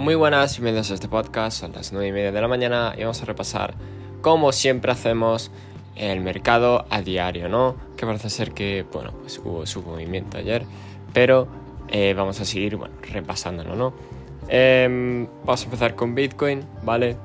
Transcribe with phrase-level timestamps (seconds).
[0.00, 1.60] Muy buenas, bienvenidos a este podcast.
[1.60, 3.74] Son las 9 y media de la mañana y vamos a repasar,
[4.22, 5.50] como siempre hacemos,
[5.94, 7.76] el mercado a diario, ¿no?
[7.98, 10.64] Que parece ser que, bueno, pues hubo su movimiento ayer,
[11.12, 11.48] pero
[11.88, 13.92] eh, vamos a seguir, bueno, repasándolo, ¿no?
[14.48, 17.18] Em, vamos a empezar con Bitcoin, ¿vale?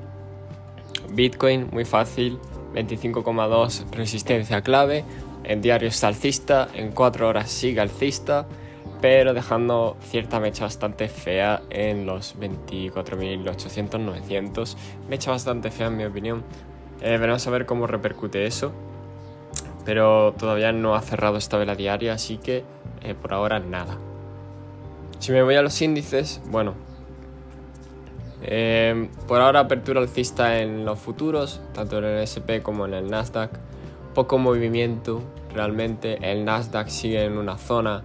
[1.11, 2.39] Bitcoin, muy fácil,
[2.73, 5.05] 25,2 resistencia clave.
[5.45, 8.45] En diario está alcista, en 4 horas sigue alcista
[9.05, 14.75] pero dejando cierta mecha bastante fea en los 24.800, 900.
[15.07, 16.43] Mecha bastante fea en mi opinión.
[17.01, 18.71] Eh, veremos a ver cómo repercute eso,
[19.85, 22.63] pero todavía no ha cerrado esta vela diaria, así que
[23.03, 23.99] eh, por ahora nada.
[25.19, 26.73] Si me voy a los índices, bueno,
[28.41, 33.11] eh, por ahora apertura alcista en los futuros, tanto en el SP como en el
[33.11, 33.51] Nasdaq.
[34.15, 35.21] Poco movimiento
[35.53, 36.17] realmente.
[36.23, 38.03] El Nasdaq sigue en una zona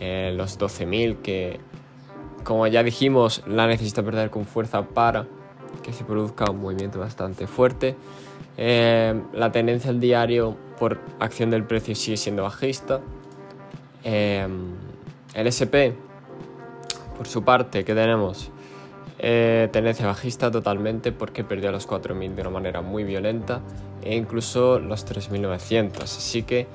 [0.00, 1.60] eh, los 12.000 que
[2.44, 5.26] como ya dijimos la necesita perder con fuerza para
[5.82, 7.96] que se produzca un movimiento bastante fuerte.
[8.56, 13.00] Eh, la tendencia al diario por acción del precio sigue siendo bajista.
[14.04, 14.46] Eh,
[15.34, 15.92] el SP,
[17.16, 18.50] por su parte, que tenemos
[19.18, 23.60] tendencia bajista totalmente porque perdió los 4.000 de una manera muy violenta
[24.02, 26.02] e incluso los 3.900.
[26.02, 26.68] Así que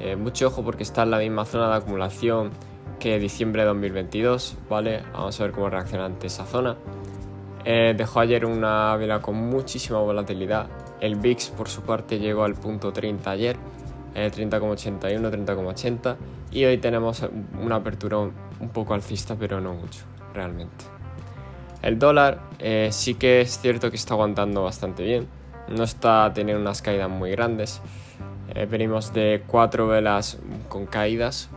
[0.00, 2.50] eh, mucho ojo porque está en la misma zona de acumulación
[2.98, 5.02] que diciembre de 2022, ¿vale?
[5.12, 6.76] Vamos a ver cómo reacciona ante esa zona.
[7.64, 10.68] Eh, dejó ayer una vela con muchísima volatilidad.
[11.00, 13.56] El VIX por su parte llegó al punto 30 ayer,
[14.14, 16.16] 30,81, 30,80
[16.52, 17.22] y hoy tenemos
[17.60, 20.96] una apertura un poco alcista pero no mucho, realmente.
[21.82, 25.28] El dólar eh, sí que es cierto que está aguantando bastante bien,
[25.68, 27.80] no está teniendo unas caídas muy grandes.
[28.54, 31.50] Eh, venimos de cuatro velas con caídas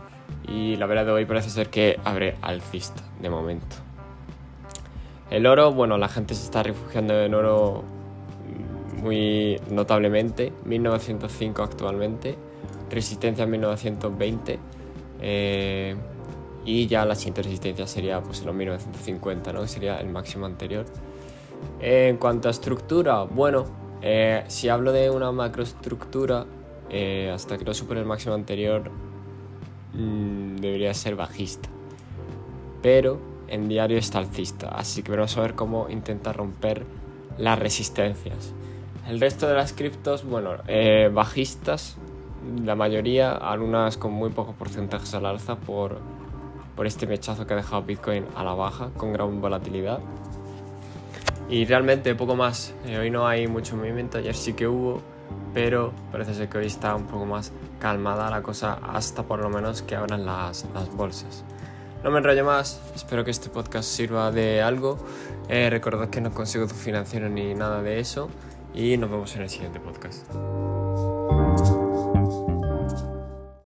[0.48, 3.76] y la vela de hoy parece ser que abre alcista de momento.
[5.30, 7.84] El oro, bueno, la gente se está refugiando en oro
[9.00, 12.36] muy notablemente, 1905 actualmente,
[12.90, 14.58] resistencia 1920
[15.22, 15.96] eh,
[16.64, 19.62] y ya la siguiente resistencia sería pues en los 1950, ¿no?
[19.62, 20.84] que sería el máximo anterior.
[21.80, 23.64] en cuanto a estructura, bueno,
[24.02, 26.46] eh, si hablo de una macroestructura,
[26.90, 28.90] eh, hasta que no supere el máximo anterior,
[29.92, 31.68] mm, debería ser bajista.
[32.82, 36.84] Pero en diario está alcista, así que vamos a ver cómo intenta romper
[37.38, 38.52] las resistencias.
[39.08, 41.96] El resto de las criptos, bueno, eh, bajistas,
[42.64, 45.98] la mayoría, algunas con muy pocos porcentajes al alza por,
[46.76, 50.00] por este mechazo que ha dejado Bitcoin a la baja, con gran volatilidad.
[51.48, 52.74] Y realmente poco más.
[52.86, 55.02] Eh, hoy no hay mucho movimiento, ayer sí que hubo,
[55.52, 59.50] pero parece ser que hoy está un poco más calmada la cosa hasta por lo
[59.50, 61.44] menos que abran las, las bolsas.
[62.02, 64.98] No me enrollo más, espero que este podcast sirva de algo.
[65.48, 68.30] Eh, recordad que no consigo tu financiero ni nada de eso
[68.72, 70.24] y nos vemos en el siguiente podcast.